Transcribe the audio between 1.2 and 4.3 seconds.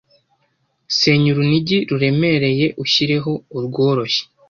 urunigi ruremereye ushyireho urworoshye